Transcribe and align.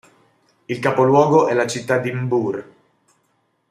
Il 0.67 0.79
capoluogo 0.79 1.47
è 1.47 1.53
la 1.53 1.67
città 1.67 1.99
di 1.99 2.11
M'bour. 2.11 2.65